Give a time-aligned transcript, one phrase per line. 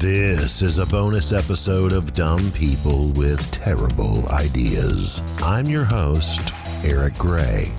[0.00, 5.20] This is a bonus episode of Dumb People with Terrible Ideas.
[5.42, 7.70] I'm your host, Eric Gray.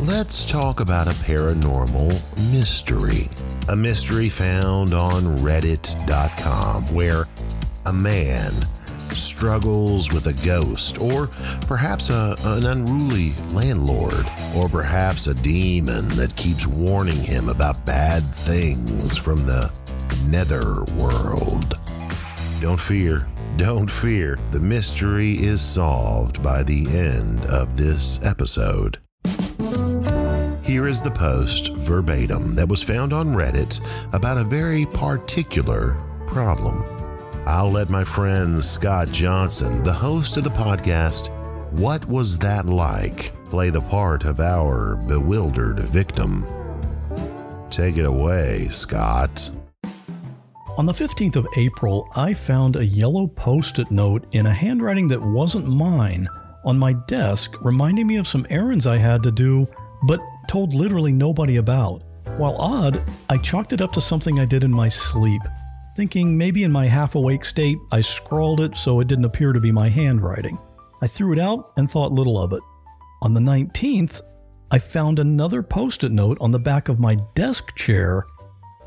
[0.00, 2.10] Let's talk about a paranormal
[2.52, 3.30] mystery.
[3.70, 7.24] A mystery found on Reddit.com where
[7.86, 8.52] a man
[9.14, 11.28] struggles with a ghost, or
[11.66, 18.22] perhaps a, an unruly landlord, or perhaps a demon that keeps warning him about bad
[18.22, 19.72] things from the
[20.26, 21.78] nether world.
[22.60, 23.26] Don't fear,
[23.56, 24.38] don't fear.
[24.50, 28.98] The mystery is solved by the end of this episode.
[30.62, 33.80] Here is the post verbatim that was found on Reddit
[34.14, 35.96] about a very particular
[36.26, 36.82] problem.
[37.46, 41.28] I'll let my friend Scott Johnson, the host of the podcast,
[41.72, 46.46] What Was That Like, play the part of our bewildered victim.
[47.68, 49.50] Take it away, Scott.
[50.82, 55.06] On the 15th of April, I found a yellow post it note in a handwriting
[55.06, 56.26] that wasn't mine
[56.64, 59.68] on my desk, reminding me of some errands I had to do,
[60.08, 62.02] but told literally nobody about.
[62.36, 65.40] While odd, I chalked it up to something I did in my sleep,
[65.94, 69.60] thinking maybe in my half awake state I scrawled it so it didn't appear to
[69.60, 70.58] be my handwriting.
[71.00, 72.62] I threw it out and thought little of it.
[73.20, 74.20] On the 19th,
[74.72, 78.26] I found another post it note on the back of my desk chair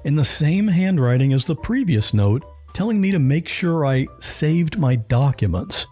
[0.06, 4.78] in the same handwriting as the previous note, telling me to make sure I saved
[4.78, 5.88] my documents.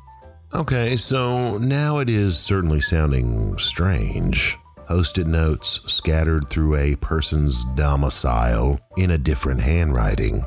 [0.53, 4.57] Okay, so now it is certainly sounding strange.
[4.87, 10.43] Post it notes scattered through a person's domicile in a different handwriting.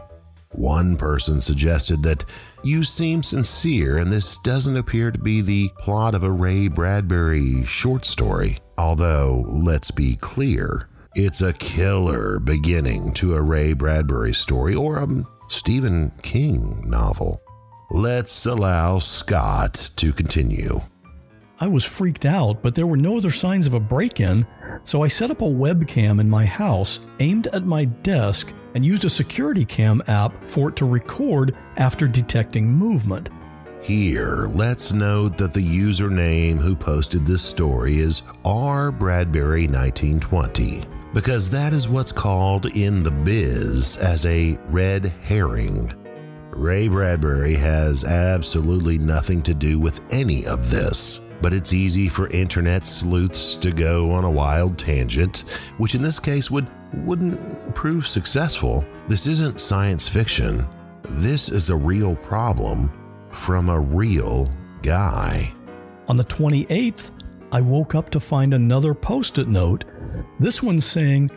[0.52, 2.24] One person suggested that
[2.62, 7.64] you seem sincere, and this doesn't appear to be the plot of a Ray Bradbury
[7.64, 8.58] short story.
[8.78, 15.08] Although, let's be clear, it's a killer beginning to a Ray Bradbury story or a
[15.48, 17.40] Stephen King novel.
[17.90, 20.80] Let's allow Scott to continue.
[21.58, 24.46] I was freaked out, but there were no other signs of a break in,
[24.84, 29.06] so I set up a webcam in my house aimed at my desk and used
[29.06, 33.30] a security cam app for it to record after detecting movement.
[33.80, 38.92] Here, let's note that the username who posted this story is R.
[38.92, 45.90] Bradbury1920 because that is what's called in the biz as a red herring.
[46.50, 52.28] Ray Bradbury has absolutely nothing to do with any of this, but it's easy for
[52.28, 55.44] internet sleuths to go on a wild tangent,
[55.78, 58.84] which in this case would wouldn't prove successful.
[59.08, 60.66] This isn't science fiction.
[61.08, 62.92] This is a real problem
[63.30, 64.50] from a real
[64.82, 65.50] guy.
[66.08, 67.10] On the 28th,
[67.52, 69.84] I woke up to find another post it note
[70.40, 71.30] this one's saying,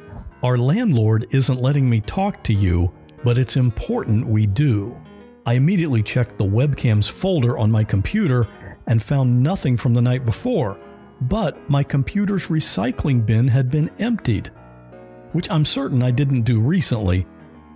[0.43, 2.91] Our landlord isn't letting me talk to you,
[3.23, 4.99] but it's important we do.
[5.45, 8.47] I immediately checked the webcam's folder on my computer
[8.87, 10.77] and found nothing from the night before,
[11.21, 14.51] but my computer's recycling bin had been emptied,
[15.31, 17.25] which I'm certain I didn't do recently,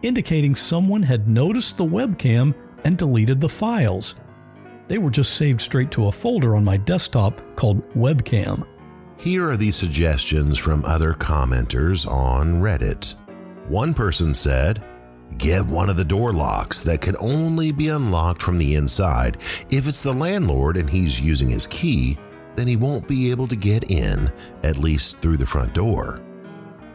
[0.02, 4.16] indicating someone had noticed the webcam and deleted the files.
[4.88, 8.68] They were just saved straight to a folder on my desktop called Webcam.
[9.18, 13.16] Here are the suggestions from other commenters on Reddit.
[13.68, 14.84] One person said,
[15.38, 19.38] Get one of the door locks that can only be unlocked from the inside.
[19.69, 22.18] If it's the landlord and he's using his key,
[22.56, 24.31] then he won't be able to get in,
[24.63, 26.22] at least through the front door.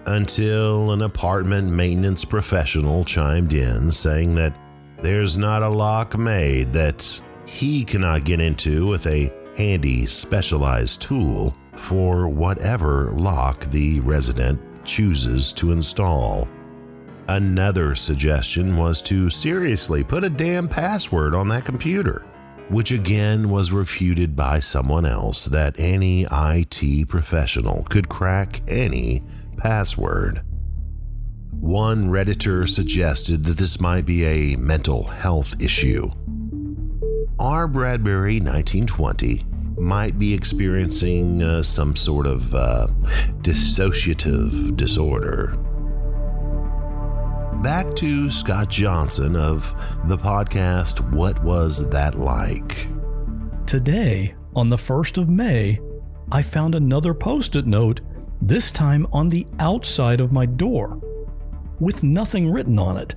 [0.07, 4.59] Until an apartment maintenance professional chimed in saying that
[5.03, 11.57] there's not a lock made that he cannot get into with a handy specialized tool
[11.79, 16.49] for whatever lock the resident chooses to install.
[17.29, 22.25] Another suggestion was to seriously put a damn password on that computer,
[22.69, 29.23] which again was refuted by someone else that any IT professional could crack any
[29.57, 30.43] password.
[31.61, 36.11] One Redditor suggested that this might be a mental health issue.
[37.39, 37.69] R.
[37.69, 39.48] Bradbury 1920
[39.81, 42.89] might be experiencing uh, some sort of uh,
[43.43, 45.57] dissociative disorder.
[47.63, 52.87] Back to Scott Johnson of the podcast What Was That Like?
[53.67, 55.81] Today, on the 1st of May,
[56.31, 58.01] I found another post it note,
[58.41, 61.01] this time on the outside of my door,
[61.81, 63.15] with nothing written on it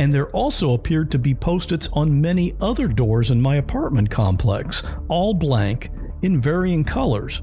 [0.00, 4.08] and there also appeared to be post its on many other doors in my apartment
[4.08, 5.90] complex, all blank,
[6.22, 7.42] in varying colors.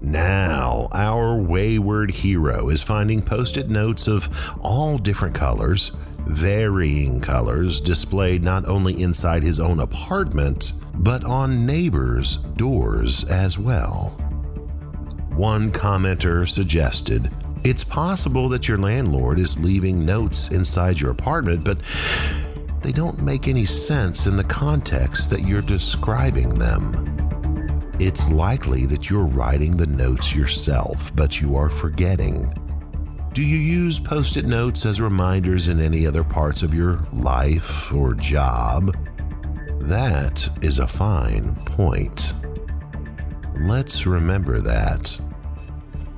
[0.00, 5.90] Now, our wayward hero is finding post it notes of all different colors
[6.26, 14.10] varying colors displayed not only inside his own apartment, but on neighbors' doors as well.
[15.34, 17.28] One commenter suggested
[17.64, 21.78] it's possible that your landlord is leaving notes inside your apartment, but
[22.82, 27.16] they don't make any sense in the context that you're describing them.
[27.98, 32.52] It's likely that you're writing the notes yourself, but you are forgetting.
[33.32, 37.92] Do you use post it notes as reminders in any other parts of your life
[37.94, 38.94] or job?
[39.80, 42.34] That is a fine point.
[43.58, 45.18] Let's remember that.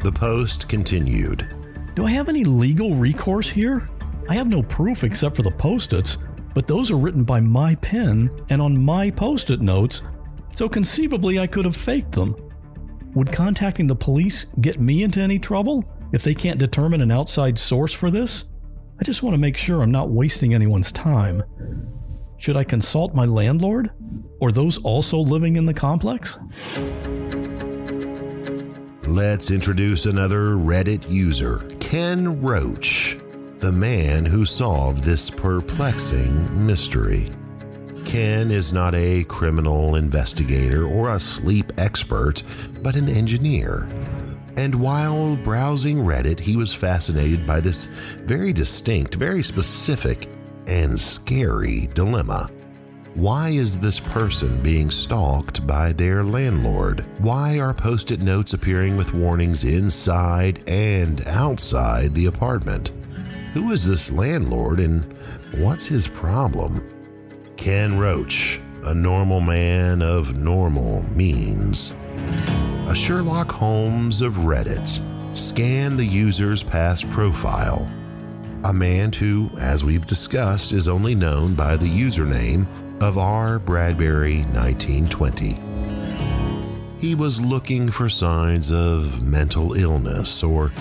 [0.00, 1.46] The post continued
[1.94, 3.88] Do I have any legal recourse here?
[4.28, 6.19] I have no proof except for the post its,
[6.54, 10.02] but those are written by my pen and on my post it notes,
[10.54, 12.34] so conceivably I could have faked them.
[13.14, 17.58] Would contacting the police get me into any trouble if they can't determine an outside
[17.58, 18.44] source for this?
[19.00, 21.43] I just want to make sure I'm not wasting anyone's time.
[22.38, 23.90] Should I consult my landlord?
[24.40, 26.38] Or those also living in the complex?
[29.06, 33.17] Let's introduce another Reddit user, Ken Roach
[33.61, 37.31] the man who solved this perplexing mystery.
[38.05, 42.43] Ken is not a criminal investigator or a sleep expert,
[42.82, 43.88] but an engineer.
[44.56, 50.29] And while browsing Reddit, he was fascinated by this very distinct, very specific,
[50.67, 52.50] and scary dilemma.
[53.16, 57.00] Why is this person being stalked by their landlord?
[57.16, 62.92] Why are post it notes appearing with warnings inside and outside the apartment?
[63.54, 65.16] Who is this landlord and
[65.54, 66.86] what's his problem?
[67.56, 71.94] Ken Roach, a normal man of normal means.
[72.86, 75.00] A Sherlock Holmes of Reddit.
[75.34, 77.90] Scan the user's past profile.
[78.64, 82.66] A man who, as we've discussed, is only known by the username
[83.00, 83.58] of R.
[83.58, 85.58] Bradbury 1920.
[86.98, 90.72] He was looking for signs of mental illness or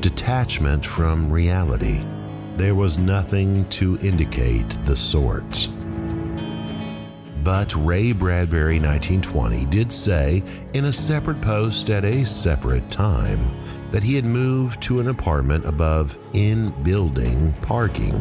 [0.00, 2.04] detachment from reality.
[2.56, 5.68] There was nothing to indicate the sort.
[7.42, 10.42] But Ray Bradbury 1920 did say
[10.72, 13.40] in a separate post at a separate time
[13.90, 18.12] that he had moved to an apartment above in building parking.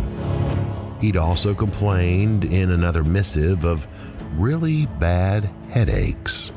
[1.03, 3.85] He'd also complained in another missive of
[4.37, 6.53] really bad headaches.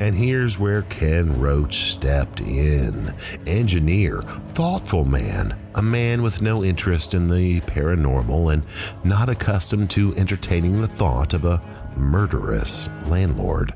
[0.00, 3.12] And here's where Ken Roach stepped in.
[3.46, 4.22] Engineer,
[4.54, 8.64] thoughtful man, a man with no interest in the paranormal and
[9.04, 11.60] not accustomed to entertaining the thought of a
[11.98, 13.74] murderous landlord.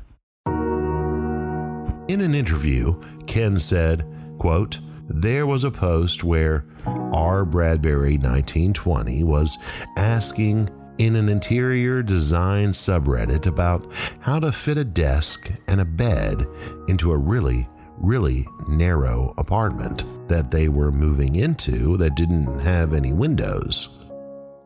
[2.07, 4.03] In an interview, Ken said,
[4.39, 7.45] quote, there was a post where R.
[7.45, 9.57] Bradbury 1920 was
[9.97, 13.91] asking in an interior design subreddit about
[14.21, 16.45] how to fit a desk and a bed
[16.87, 17.67] into a really,
[17.97, 24.05] really narrow apartment that they were moving into that didn't have any windows.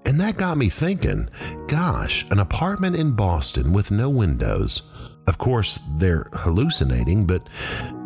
[0.05, 1.29] And that got me thinking
[1.67, 4.88] gosh, an apartment in Boston with no windows.
[5.29, 7.43] Of course, they're hallucinating, but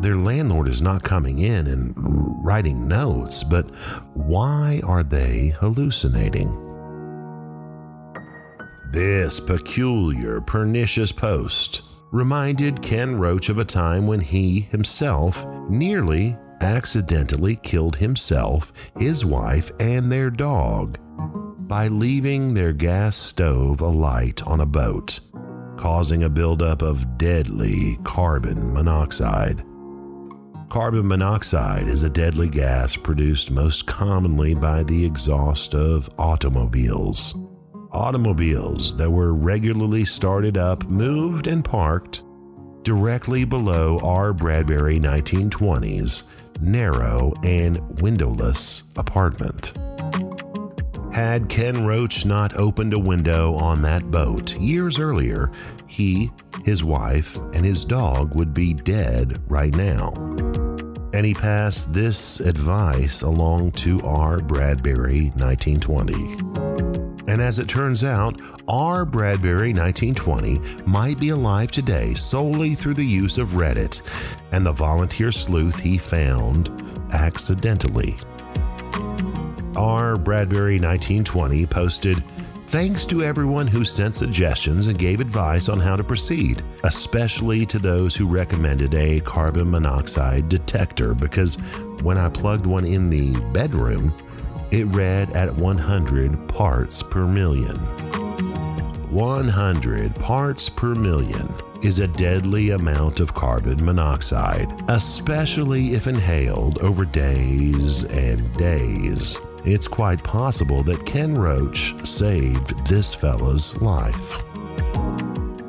[0.00, 1.94] their landlord is not coming in and
[2.44, 3.42] writing notes.
[3.42, 3.74] But
[4.12, 6.50] why are they hallucinating?
[8.92, 11.80] This peculiar, pernicious post
[12.12, 19.70] reminded Ken Roach of a time when he himself nearly accidentally killed himself, his wife,
[19.80, 20.98] and their dog
[21.66, 25.20] by leaving their gas stove alight on a boat,
[25.76, 29.62] causing a buildup of deadly carbon monoxide.
[30.68, 37.34] Carbon monoxide is a deadly gas produced most commonly by the exhaust of automobiles
[37.94, 42.22] automobiles that were regularly started up, moved, and parked
[42.82, 44.34] directly below R.
[44.34, 46.24] Bradbury 1920's
[46.60, 49.72] narrow and windowless apartment.
[51.14, 55.52] Had Ken Roach not opened a window on that boat years earlier,
[55.86, 56.32] he,
[56.64, 60.08] his wife, and his dog would be dead right now.
[61.12, 64.40] And he passed this advice along to R.
[64.40, 67.30] Bradbury 1920.
[67.30, 69.04] And as it turns out, R.
[69.04, 74.02] Bradbury 1920 might be alive today solely through the use of Reddit
[74.50, 76.70] and the volunteer sleuth he found
[77.12, 78.16] accidentally.
[79.76, 80.16] R.
[80.16, 82.22] Bradbury 1920 posted,
[82.66, 87.78] Thanks to everyone who sent suggestions and gave advice on how to proceed, especially to
[87.78, 91.56] those who recommended a carbon monoxide detector because
[92.02, 94.12] when I plugged one in the bedroom,
[94.70, 97.76] It read at 100 parts per million.
[99.10, 101.46] 100 parts per million
[101.84, 109.38] is a deadly amount of carbon monoxide, especially if inhaled over days and days.
[109.64, 114.42] It's quite possible that Ken Roach saved this fella's life.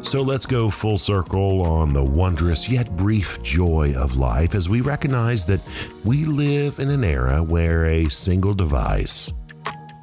[0.02, 4.82] So let's go full circle on the wondrous yet brief joy of life as we
[4.82, 5.62] recognize that
[6.04, 9.32] we live in an era where a single device,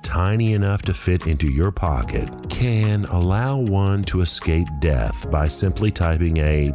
[0.03, 5.91] tiny enough to fit into your pocket, can allow one to escape death by simply
[5.91, 6.73] typing a,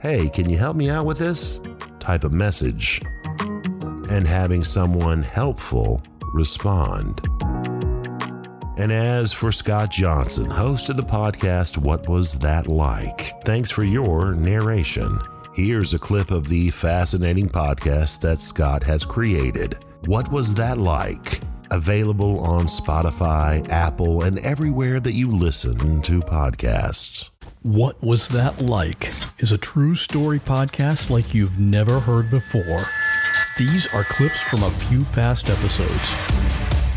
[0.00, 1.60] Hey, can you help me out with this?
[2.00, 3.00] type of message,
[4.08, 7.20] and having someone helpful respond.
[8.76, 13.42] And as for Scott Johnson, host of the podcast What Was That Like?
[13.44, 15.18] Thanks for your narration.
[15.54, 19.76] Here's a clip of the fascinating podcast that Scott has created.
[20.06, 21.40] What Was That Like?
[21.70, 27.30] Available on Spotify, Apple, and everywhere that you listen to podcasts.
[27.62, 32.86] What Was That Like is a true story podcast like you've never heard before.
[33.60, 36.69] These are clips from a few past episodes.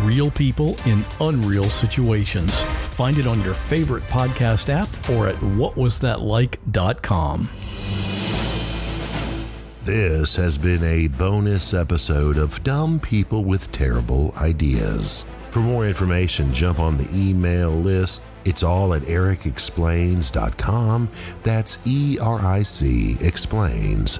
[0.00, 2.60] Real people in unreal situations.
[2.62, 7.48] Find it on your favorite podcast app or at whatwasthatlike.com.
[9.84, 15.24] This has been a bonus episode of Dumb People with Terrible Ideas.
[15.50, 18.22] For more information, jump on the email list.
[18.44, 21.08] It's all at ericexplains.com.
[21.42, 24.12] That's E R I C explains.com.